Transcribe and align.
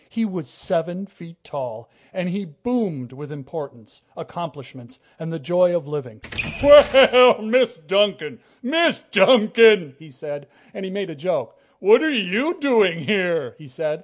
He 0.09 0.25
was 0.25 0.49
seven 0.49 1.05
feet 1.05 1.37
tall, 1.43 1.87
and 2.11 2.27
he 2.27 2.43
boomed 2.43 3.13
with 3.13 3.31
importance, 3.31 4.01
accomplishments, 4.17 4.97
and 5.19 5.31
the 5.31 5.37
joy 5.37 5.75
of 5.75 5.87
living. 5.87 6.21
"Well, 6.63 7.39
Miss 7.43 7.77
Duncan! 7.77 8.39
Miss 8.63 9.01
Duncan!" 9.03 9.95
he 9.99 10.09
said, 10.09 10.47
and 10.73 10.85
he 10.85 10.89
made 10.89 11.11
a 11.11 11.15
joke. 11.15 11.55
"What 11.77 12.01
are 12.01 12.09
you 12.09 12.59
doing 12.59 12.97
here?" 13.05 13.53
he 13.59 13.67
said. 13.67 13.99